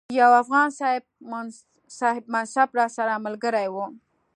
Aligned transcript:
یو 0.19 0.31
افغان 0.41 0.67
صاحب 1.99 2.23
منصب 2.33 2.69
راسره 2.79 3.15
ملګری 3.25 3.67
وو. 3.73 3.85